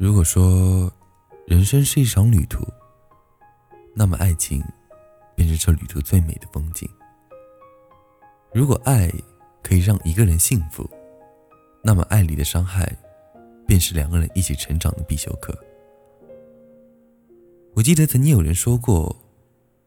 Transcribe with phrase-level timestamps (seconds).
[0.00, 0.90] 如果说
[1.46, 2.66] 人生是一场旅途，
[3.94, 4.64] 那么爱情
[5.36, 6.88] 便是这旅途最美的风景。
[8.54, 9.12] 如果爱
[9.62, 10.88] 可以让一个人幸福，
[11.84, 12.90] 那么爱里的伤害
[13.66, 15.54] 便是两个人一起成长的必修课。
[17.74, 19.14] 我记得曾经有人说过，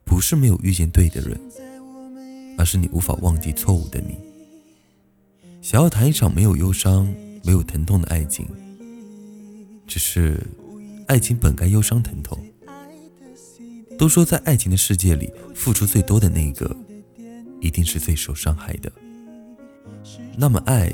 [0.05, 1.41] 不是没有遇见对的人，
[2.59, 4.15] 而是你无法忘记错误的你。
[5.59, 7.11] 想要谈一场没有忧伤、
[7.43, 8.47] 没有疼痛的爱情，
[9.85, 10.41] 只是
[11.07, 12.37] 爱情本该忧伤疼痛。
[13.97, 16.75] 都说在爱情的世界里，付出最多的那个，
[17.61, 18.91] 一定是最受伤害的。
[20.35, 20.91] 那么爱，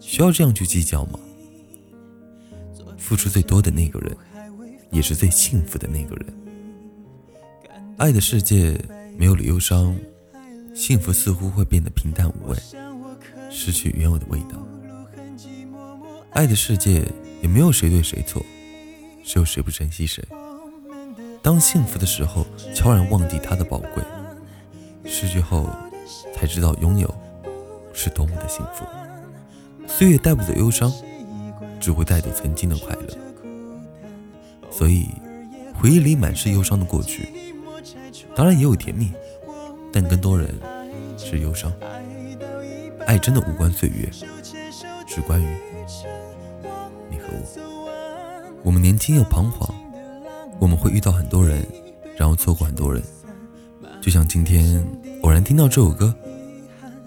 [0.00, 1.18] 需要这样去计较吗？
[2.96, 4.16] 付出最多的那个人，
[4.90, 6.32] 也是最幸福的那个人。
[7.98, 8.80] 爱的世界
[9.18, 9.94] 没有了忧伤，
[10.74, 12.56] 幸福似乎会变得平淡无味。
[13.50, 14.66] 失去原有的味道。
[16.30, 17.04] 爱的世界
[17.42, 18.42] 也没有谁对谁错，
[19.22, 20.24] 只有谁不珍惜谁。
[21.42, 24.02] 当幸福的时候，悄然忘记它的宝贵；
[25.04, 25.68] 失去后，
[26.34, 27.14] 才知道拥有
[27.92, 28.86] 是多么的幸福。
[29.88, 30.90] 岁月带不走忧伤，
[31.80, 33.08] 只会带走曾经的快乐。
[34.70, 35.08] 所以，
[35.74, 37.28] 回忆里满是忧伤的过去，
[38.36, 39.12] 当然也有甜蜜，
[39.92, 40.48] 但更多人
[41.18, 41.72] 是忧伤。
[43.04, 44.08] 爱真的无关岁月，
[45.14, 45.46] 只关于
[47.10, 47.92] 你和我。
[48.62, 49.68] 我们年轻又彷徨，
[50.58, 51.62] 我们会遇到很多人，
[52.16, 53.02] 然后错过很多人。
[54.00, 54.82] 就像今天
[55.22, 56.14] 偶然听到这首歌，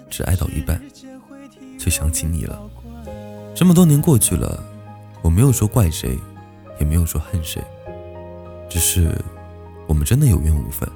[0.08, 0.80] 只爱到一半，
[1.80, 2.62] 就想起你了。
[3.56, 4.64] 这么多年过去了，
[5.24, 6.16] 我没有说怪谁，
[6.80, 7.60] 也没有说恨谁，
[8.70, 9.20] 只是
[9.88, 10.88] 我们真的有缘无分，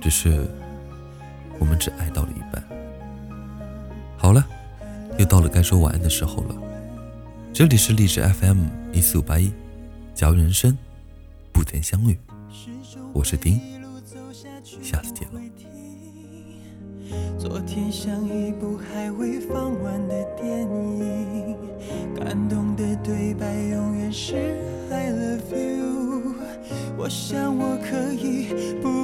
[0.00, 0.48] 只是
[1.60, 2.60] 我们只爱到了一半。
[4.16, 4.44] 好了，
[5.18, 6.56] 又到了该说晚安的时候了。
[7.52, 9.52] 这里是励志 FM 一四五八一，
[10.14, 10.76] 假如人生
[11.52, 12.16] 不曾相遇，
[13.12, 13.60] 我是丁，
[14.82, 15.40] 下次见了。
[17.38, 21.56] 昨天像一部还未放完的电影，
[22.14, 24.36] 感动的对白永远是
[24.90, 26.34] I love you。
[26.96, 28.99] 我想我可以不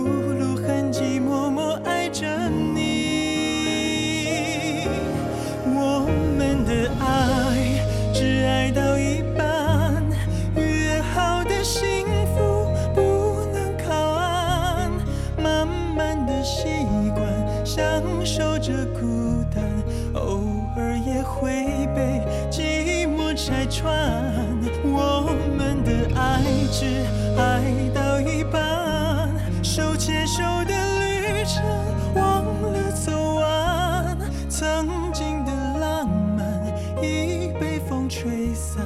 [26.78, 26.84] 只
[27.38, 27.62] 爱
[27.94, 29.30] 到一半，
[29.62, 31.64] 手牵手的旅程
[32.14, 36.06] 忘了走完，曾经的浪
[36.36, 36.44] 漫
[37.02, 38.84] 已被风吹散，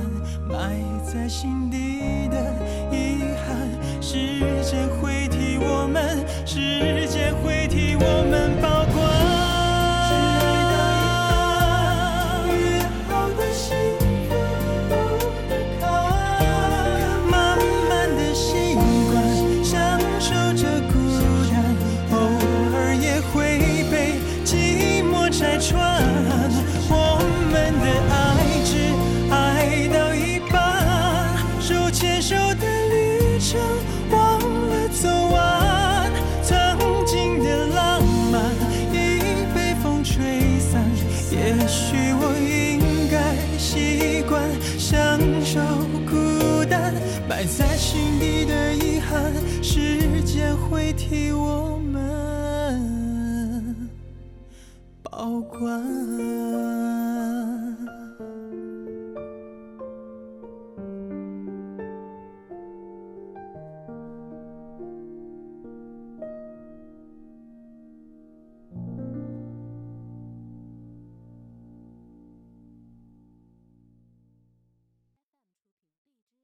[0.48, 2.54] 埋在心底的
[2.92, 3.58] 遗憾，
[4.00, 8.19] 时间会替我们，时间会替我
[20.70, 20.94] 的孤
[21.50, 21.54] 单，
[22.12, 22.16] 偶
[22.74, 23.58] 尔也会
[23.90, 24.14] 被
[24.44, 25.74] 寂寞拆穿。
[26.88, 27.18] 我
[27.50, 28.16] 们的爱
[28.64, 28.70] 只
[29.30, 33.58] 爱到一半，手牵手的旅程
[34.12, 36.10] 忘了走完。
[36.42, 36.54] 曾
[37.04, 38.40] 经的浪漫
[38.92, 38.94] 已
[39.54, 40.80] 被风吹散，
[41.30, 44.40] 也许我应该习惯
[44.78, 45.58] 享受
[46.08, 46.94] 孤单，
[47.28, 48.69] 埋在心底的。
[49.62, 51.79] 时间会替我